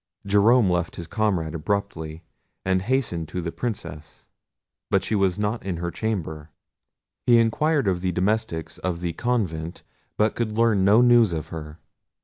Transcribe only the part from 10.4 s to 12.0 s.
learn no news of her.